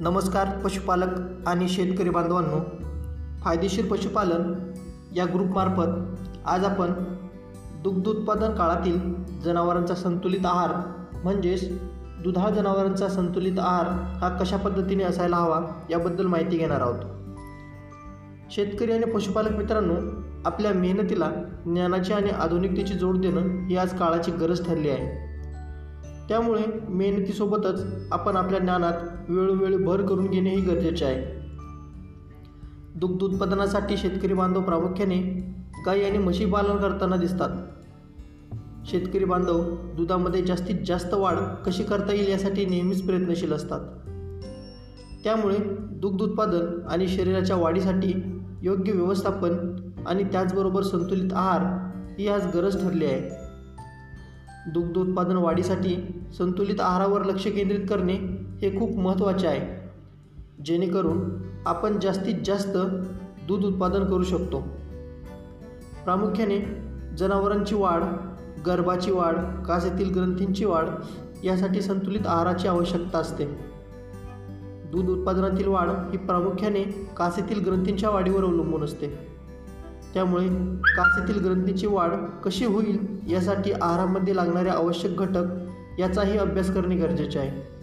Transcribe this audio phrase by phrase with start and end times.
[0.00, 1.08] नमस्कार पशुपालक
[1.46, 2.58] आणि शेतकरी बांधवांनो.
[3.40, 4.72] फायदेशीर पशुपालन
[5.16, 6.92] या ग्रुपमार्फत आज आपण
[7.82, 9.14] दुग्ध उत्पादन काळातील
[9.44, 10.70] जनावरांचा संतुलित आहार
[11.22, 11.80] म्हणजेच
[12.22, 17.00] दुधाळ जनावरांचा संतुलित आहार हा कशा पद्धतीने असायला हवा याबद्दल माहिती घेणार आहोत.
[18.50, 19.94] शेतकरी आणि पशुपालक मित्रांनो
[20.44, 21.30] आपल्या मेहनतीला
[21.64, 25.27] ज्ञानाची आणि आधुनिकतेची जोड देणं ही आज काळाची गरज ठरली आहे.
[26.28, 28.92] त्यामुळे मेहनतीसोबतच आपण आपल्या ज्ञानात
[29.28, 31.38] वेळोवेळी भर करून घेणेही गरजेचे आहे.
[32.96, 35.16] दुग्ध उत्पादनासाठी शेतकरी बांधव प्रामुख्याने
[35.86, 37.50] गाई आणि म्हशी पालन करताना दिसतात.
[38.86, 43.80] शेतकरी बांधव दुधामध्ये जास्तीत जास्त वाढ कशी करता येईल यासाठी नेहमीच प्रयत्नशील असतात.
[45.24, 49.76] त्यामुळे दुग्ध उत्पादन आणि शरीराच्या वाढीसाठी योग्य व्यवस्थापन
[50.06, 51.60] आणि त्याचबरोबर संतुलित आहार
[52.18, 53.47] ही आज गरज ठरली आहे.
[54.72, 58.14] दुग्ध उत्पादन वाढीसाठी संतुलित आहारावर लक्ष केंद्रित करणे
[58.62, 59.88] हे खूप महत्त्वाचे आहे.
[60.64, 61.30] जेणेकरून
[61.66, 62.76] आपण जास्तीत जास्त
[63.48, 64.60] दूध उत्पादन करू शकतो.
[66.04, 66.58] प्रामुख्याने
[67.16, 68.02] जनावरांची वाढ
[68.66, 69.34] गर्भाची वाढ
[69.66, 70.88] कासेतील ग्रंथींची वाढ
[71.44, 73.44] यासाठी संतुलित आहाराची आवश्यकता असते.
[74.92, 76.82] दूध उत्पादनातील वाढ ही प्रामुख्याने
[77.16, 79.27] कासेतील ग्रंथींच्या वाढीवर अवलंबून असते.
[80.14, 80.48] त्यामुळे
[80.96, 82.10] कासेतील ग्रंथीची वाढ
[82.44, 85.44] कशी होईल यासाठी आहारामध्ये लागणारे आवश्यक घटक
[85.98, 87.78] याचाही अभ्यास करणे गरजेचे आहे.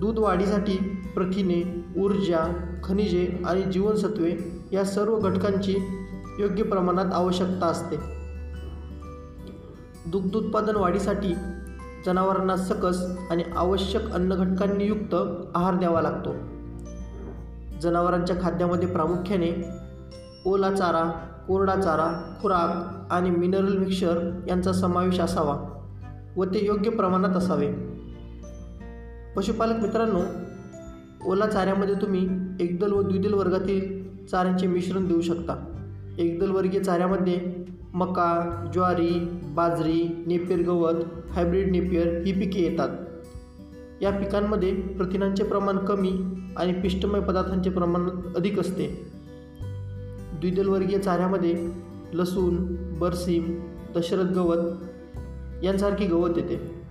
[0.00, 0.76] दूध वाढीसाठी
[1.14, 4.32] प्रथिने ऊर्जा खनिजे आणि जीवनसत्वे
[4.72, 5.76] या सर्व घटकांची
[6.38, 7.96] योग्य प्रमाणात आवश्यकता असते.
[10.06, 11.34] दुग्ध उत्पादन वाढीसाठी
[12.06, 15.14] जनावरांना सकस आणि आवश्यक अन्नघटकांनी युक्त
[15.54, 16.32] आहार द्यावा लागतो.
[17.80, 19.81] जनावरांच्या खाद्यामध्ये प्रामुख्याने
[20.46, 21.10] ओला चारा
[21.48, 25.68] कोरडा चारा खुराक आणि मिनरल मिक्सर यांचा समावेश असावा
[26.36, 27.72] व ते योग्य प्रमाणात असावे.
[29.36, 30.20] पशुपालक मित्रांनो
[31.30, 32.28] ओला चाऱ्यामध्ये तुम्ही
[32.60, 35.64] एकदल व द्विदल वर्गातील चाऱ्यांचे मिश्रण देऊ शकता.
[36.18, 37.64] एकदल वर्गीय चाऱ्यामध्ये
[37.94, 40.94] मका ज्वारी बाजरी नेपियर गवत
[41.30, 42.88] हायब्रिड नेपियर ही पिके येतात.
[44.02, 46.20] या पिकांमध्ये प्रथिनांचे प्रमाण कमी
[46.56, 49.12] आणि पिष्टमय पदार्थांचे प्रमाण अधिक असते.
[50.42, 51.70] द्विदलवर्गीय चाऱ्यामध्ये
[52.12, 52.56] लसूण
[52.98, 53.60] बरसीम
[53.94, 54.74] दशरथ गवत
[55.64, 56.82] यांसारखी गवत येते.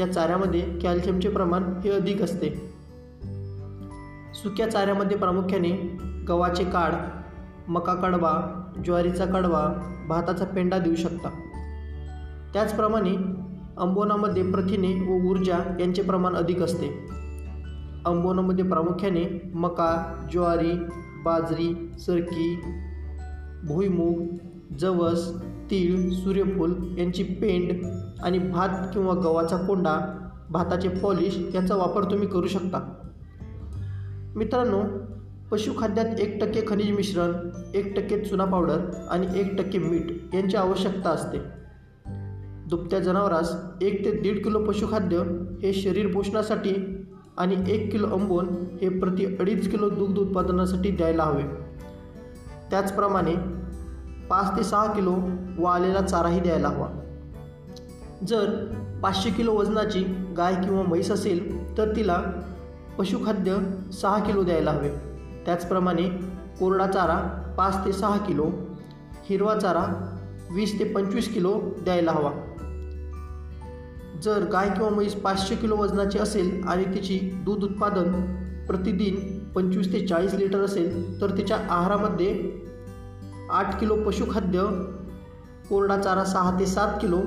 [0.00, 2.48] या चाऱ्यामध्ये कॅल्शियमचे प्रमाण हे अधिक असते.
[4.34, 5.70] सुक्या चाऱ्यामध्ये प्रामुख्याने
[6.28, 6.92] गव्हाचे काड
[7.68, 11.28] मका कडवा ज्वारीचा कडवा भाताचा पेंडा देऊ शकता.
[12.52, 13.16] त्याचप्रमाणे
[13.76, 16.86] अंबोनामध्ये प्रथिने व ऊर्जा यांचे प्रमाण अधिक असते.
[18.06, 20.72] अंबोनामध्ये प्रामुख्याने मका ज्वारी
[21.24, 22.60] बाजरी सरकी
[23.66, 24.22] भुईमूग
[24.78, 25.32] जवस
[25.70, 27.86] तीळ सूर्यफूल यांची पेंड
[28.22, 30.18] आणि भात किंवा गव्हाचा कोंडा
[30.50, 32.94] भाताचे पॉलिश यांचा वापर तुम्ही करू शकता.
[34.36, 34.82] मित्रांनो
[35.50, 38.78] पशुखाद्यात एक टक्के खनिज मिश्रण एक टक्के चुना पावडर
[39.10, 41.38] आणि एक टक्के मीठ यांची आवश्यकता असते.
[42.68, 45.18] दुभत्या जनावरास एक ते दीड किलो पशुखाद्य
[45.62, 47.04] हे शरीर पोषणासाठी
[47.38, 48.46] आणि एक किलो अंबोन
[48.82, 51.63] हे प्रति अडीच किलो दुग्ध उत्पादनासाठी द्यायला हवे.
[52.70, 53.34] त्याचप्रमाणे
[54.30, 55.16] पाच ते सहा किलो
[55.58, 56.88] वाळलेला चाराही द्यायला हवा.
[58.28, 58.50] जर
[59.02, 60.04] पाचशे किलो वजनाची
[60.36, 62.22] गाय किंवा म्हैस असेल तर तिला
[62.98, 63.58] पशुखाद्य
[63.92, 64.88] सहा किलो द्यायला हवे.
[65.46, 66.02] त्याचप्रमाणे
[66.60, 67.16] कोरडा चारा
[67.58, 68.50] पाच ते सहा किलो
[69.24, 69.84] हिरवा चारा
[70.50, 72.30] वीस ते पंचवीस किलो द्यायला हवा.
[74.22, 78.12] जर गाय किंवा म्हैस पाचशे किलो वजनाची असेल आणि तिची दूध उत्पादन
[78.66, 82.52] प्रतिदिन पंचवीस ते चाळीस लिटर असेल तर तिच्या आहारामध्ये
[83.50, 84.62] आठ किलो पशुखाद्य
[85.68, 87.22] कोरडा चारा सहा ते सात किलो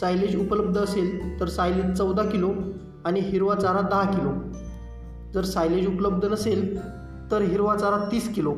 [0.00, 2.52] सायलेज उपलब्ध असेल तर सायलेज चौदा किलो
[3.04, 4.32] आणि हिरवा चारा दहा किलो.
[5.34, 6.78] जर सायलेज उपलब्ध नसेल
[7.30, 8.54] तर हिरवा चारा तीस किलो.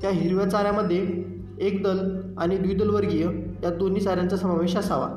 [0.00, 1.24] त्या हिरव्या चाऱ्यामध्ये
[1.60, 1.98] एकदल
[2.38, 3.28] आणि द्विदलवर्गीय
[3.62, 5.08] या दोन्ही चाऱ्यांचा समावेश असावा.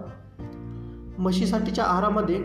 [1.20, 2.38] म्हशीसाठीच्या आहारामध्ये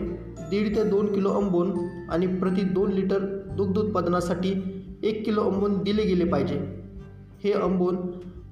[0.49, 1.71] दीड ते दोन किलो अंबोन
[2.09, 3.17] आणि प्रति दोन लिटर
[3.57, 6.83] दुग्ध उत्पादनासाठी एक किलो अंबोन दिले गेले पाहिजे.
[7.43, 7.95] हे अंबोन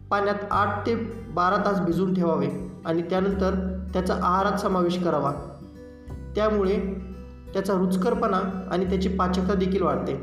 [0.10, 0.96] पाण्यात आठ ते
[1.34, 2.48] बारा तास भिजून ठेवावे
[2.86, 5.34] आणि त्यानंतर त्याचा आहारात समावेश करावा.
[6.36, 6.80] त्यामुळे
[7.54, 10.16] त्याचा रुचकरपणा आणि त्याची पाचकता देखील वाढते.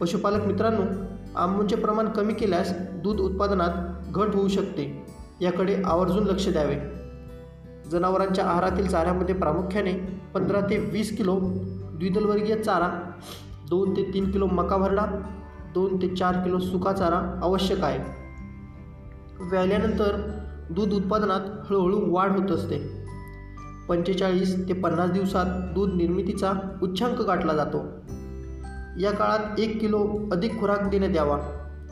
[0.00, 0.82] पशुपालक मित्रांनो
[1.36, 3.70] आंबोनचे प्रमाण कमी केल्यास दूध उत्पादनात
[4.14, 5.06] घट होऊ शकते.
[5.40, 6.97] याकडे आवर्जून लक्ष द्यावे.
[7.90, 9.92] जनावरांच्या आहारातील चाऱ्यामध्ये प्रामुख्याने
[10.34, 11.38] पंधरा ते वीस किलो
[11.98, 12.88] द्विदलवर्गीय चारा
[13.68, 15.06] दोन ते तीन किलो मका भरडा
[15.74, 17.98] दोन ते चार किलो सुका चारा आवश्यक आहे.
[19.50, 20.16] व्याल्यानंतर
[20.70, 23.04] दूध उत्पादनात हळूहळू वाढ होत असते.
[23.88, 26.52] पंचेचाळीस ते पन्नास दिवसात दूध निर्मितीचा
[26.82, 27.84] उच्चांक गाठला जातो.
[29.00, 31.38] या काळात एक किलो अधिक खुराक देण्यात द्यावा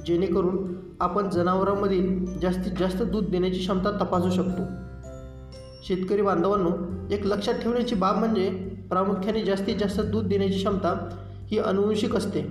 [0.06, 4.85] जेणेकरून आपण जनावरांमधील जास्तीत जास्त दूध देण्याची क्षमता तपासू शकतो.
[5.88, 6.70] शेतकरी बांधवांनो
[7.10, 8.50] एक लक्षात ठेवण्याची बाब म्हणजे
[8.90, 11.08] प्रामुख्याने जास्तीत जास्त दूध देण्याची क्षमता
[11.46, 12.42] ही अनुवंशिक असते.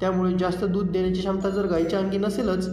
[0.00, 2.68] त्यामुळे जास्त दूध देण्याची क्षमता जर गायीच्या अंगी नसेलच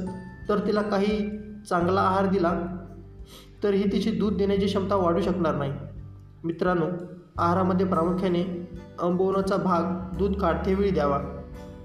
[0.50, 1.30] तर तिला काही
[1.70, 2.62] चांगला आहार दिला
[3.64, 5.74] तरीही तिची दूध देण्याची क्षमता वाढू शकणार नाही.
[6.44, 6.86] मित्रांनो
[7.38, 8.70] आहारामध्ये प्रामुख्याने
[9.02, 11.20] आंबवण्याचा भाग दूध काढतेवेळी द्यावा.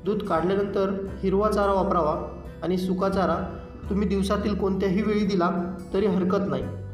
[0.05, 3.59] दूध काढल्यानंतर हिरवा चारा वापरावा आणि सुका चारा
[3.91, 6.86] तुम्ही दिवसातील कोणत्याही वेळी दिला तरी हरकत नाही.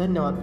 [0.00, 0.36] धन्यवाद.